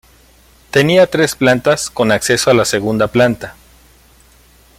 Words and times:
Tenía 0.71 1.05
tres 1.05 1.35
plantas, 1.35 1.91
con 1.91 2.11
acceso 2.11 2.49
a 2.49 2.55
la 2.55 2.65
segunda 2.65 3.07
planta. 3.09 3.53